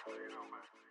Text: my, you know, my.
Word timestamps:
my, 0.00 0.16
you 0.24 0.30
know, 0.32 0.44
my. 0.50 0.81